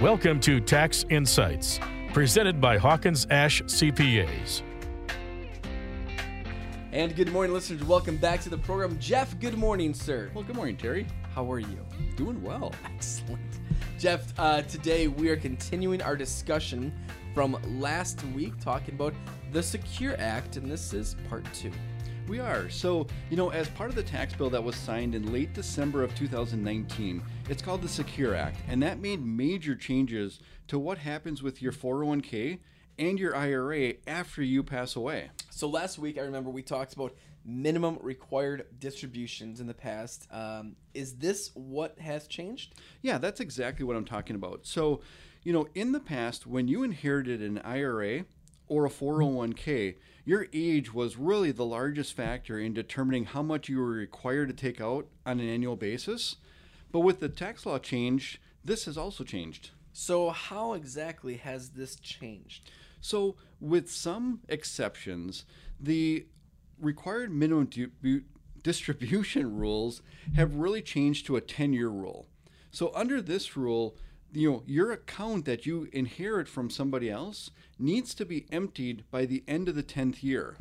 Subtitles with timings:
[0.00, 1.78] Welcome to Tax Insights,
[2.14, 4.62] presented by Hawkins Ash CPAs.
[6.90, 7.84] And good morning, listeners.
[7.84, 8.98] Welcome back to the program.
[8.98, 10.30] Jeff, good morning, sir.
[10.32, 11.06] Well, good morning, Terry.
[11.34, 11.84] How are you?
[12.16, 12.72] Doing well.
[12.86, 13.42] Excellent.
[13.98, 16.94] Jeff, uh, today we are continuing our discussion
[17.34, 19.12] from last week talking about
[19.52, 21.72] the Secure Act, and this is part two.
[22.30, 22.70] We are.
[22.70, 26.04] So, you know, as part of the tax bill that was signed in late December
[26.04, 30.38] of 2019, it's called the Secure Act, and that made major changes
[30.68, 32.60] to what happens with your 401k
[33.00, 35.30] and your IRA after you pass away.
[35.50, 40.28] So, last week I remember we talked about minimum required distributions in the past.
[40.30, 42.76] Um, is this what has changed?
[43.02, 44.68] Yeah, that's exactly what I'm talking about.
[44.68, 45.00] So,
[45.42, 48.24] you know, in the past, when you inherited an IRA
[48.70, 53.78] or a 401k, your age was really the largest factor in determining how much you
[53.78, 56.36] were required to take out on an annual basis.
[56.92, 59.70] But with the tax law change, this has also changed.
[59.92, 62.70] So, how exactly has this changed?
[63.00, 65.44] So, with some exceptions,
[65.80, 66.26] the
[66.80, 68.22] required minimum du-
[68.62, 70.00] distribution rules
[70.36, 72.28] have really changed to a 10 year rule.
[72.70, 73.96] So, under this rule,
[74.32, 79.26] you know your account that you inherit from somebody else needs to be emptied by
[79.26, 80.56] the end of the 10th year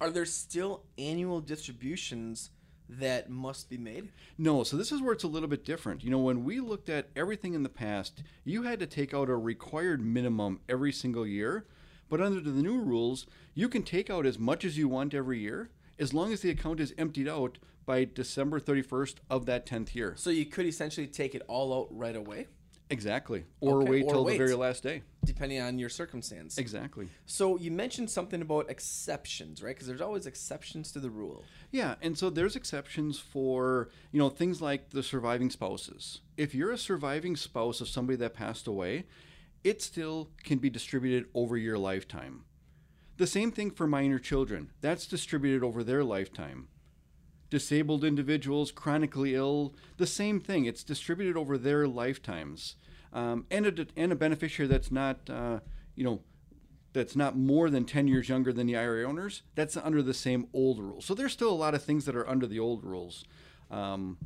[0.00, 2.50] are there still annual distributions
[2.88, 6.10] that must be made no so this is where it's a little bit different you
[6.10, 9.36] know when we looked at everything in the past you had to take out a
[9.36, 11.66] required minimum every single year
[12.08, 15.38] but under the new rules you can take out as much as you want every
[15.38, 19.94] year as long as the account is emptied out by December 31st of that 10th
[19.94, 20.14] year.
[20.16, 22.48] So you could essentially take it all out right away?
[22.90, 23.44] Exactly.
[23.60, 24.32] Or Okay, wait or till wait.
[24.32, 25.02] the very last day.
[25.24, 26.58] depending on your circumstance.
[26.58, 27.08] Exactly.
[27.24, 29.74] So you mentioned something about exceptions, right?
[29.74, 31.44] Because there's always exceptions to the rule.
[31.72, 36.20] Yeah, and so there's exceptions for, you know, things like the surviving spouses.
[36.36, 39.06] If you're a surviving spouse of somebody that passed away,
[39.64, 42.44] it still can be distributed over your lifetime.
[43.16, 44.72] The same thing for minor children.
[44.82, 46.68] That's distributed over their lifetime.
[47.50, 50.64] Disabled individuals, chronically ill, the same thing.
[50.64, 52.76] It's distributed over their lifetimes.
[53.12, 55.60] Um, and, a, and a beneficiary that's not, uh,
[55.94, 56.20] you know,
[56.92, 60.46] that's not more than 10 years younger than the IRA owners, that's under the same
[60.52, 61.04] old rules.
[61.04, 63.24] So there's still a lot of things that are under the old rules
[63.70, 64.18] um,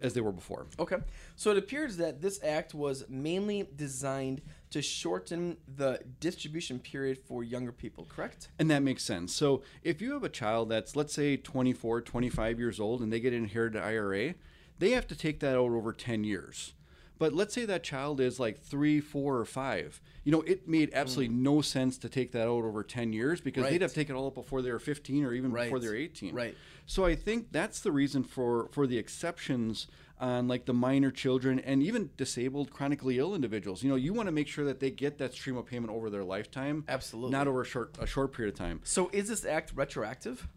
[0.00, 0.66] as they were before.
[0.78, 0.96] Okay.
[1.36, 7.44] So it appears that this act was mainly designed to shorten the distribution period for
[7.44, 8.48] younger people, correct?
[8.58, 9.32] And that makes sense.
[9.32, 13.20] So if you have a child that's, let's say, 24, 25 years old and they
[13.20, 14.34] get an inherited IRA,
[14.78, 16.74] they have to take that out over 10 years.
[17.18, 20.00] But let's say that child is like three, four, or five.
[20.24, 21.40] You know, it made absolutely mm.
[21.40, 23.72] no sense to take that out over 10 years because Right.
[23.72, 25.64] they'd have taken it all up before they were 15 or even Right.
[25.64, 26.34] before they're 18.
[26.34, 26.56] Right.
[26.86, 29.86] So I think that's the reason for, for the exceptions
[30.20, 33.82] on like the minor children and even disabled, chronically ill individuals.
[33.82, 36.10] You know, you want to make sure that they get that stream of payment over
[36.10, 36.84] their lifetime.
[36.88, 37.32] Absolutely.
[37.32, 38.80] Not over a short a short period of time.
[38.84, 40.48] So is this act retroactive?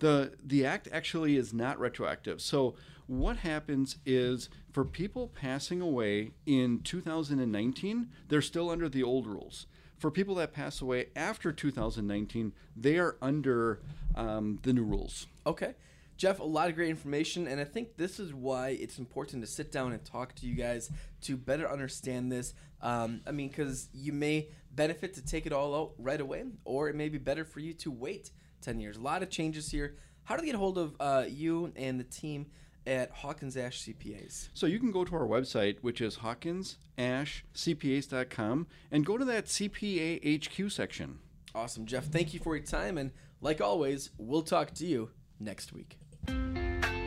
[0.00, 2.40] The the act actually is not retroactive.
[2.40, 2.74] So
[3.06, 9.66] what happens is for people passing away in 2019, they're still under the old rules.
[9.98, 13.80] For people that pass away after 2019, they are under
[14.14, 15.26] um, the new rules.
[15.46, 15.74] Okay.
[16.16, 19.50] Jeff, a lot of great information, and I think this is why it's important to
[19.50, 20.90] sit down and talk to you guys
[21.22, 22.52] to better understand this.
[22.82, 26.88] Um, I mean, because you may benefit to take it all out right away, or
[26.88, 28.30] it may be better for you to wait
[28.60, 28.96] 10 years.
[28.96, 29.96] A lot of changes here.
[30.24, 32.46] How do they get hold of uh, you and the team
[32.86, 34.50] at Hawkins Ash CPAs?
[34.54, 40.44] So you can go to our website, which is hawkinsashcpas.com, and go to that CPA
[40.44, 41.18] HQ section.
[41.54, 42.06] Awesome, Jeff.
[42.06, 43.10] Thank you for your time, and
[43.40, 45.10] like always, we'll talk to you
[45.40, 45.98] next week.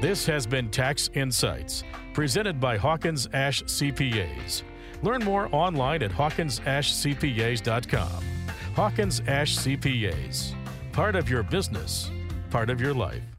[0.02, 4.64] This has been Tax Insights, presented by Hawkins Ash CPAs.
[5.02, 8.24] Learn more online at hawkinsashcpas.com.
[8.76, 10.54] Hawkins Ash CPAs,
[10.94, 12.12] part of your business,
[12.52, 13.33] part of your life.